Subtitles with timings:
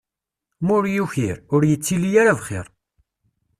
[0.65, 2.65] Ma ur yukir, ur yettili ara bxir.